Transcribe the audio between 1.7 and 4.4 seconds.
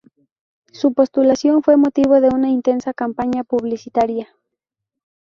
motivo de una intensa campaña publicitaria.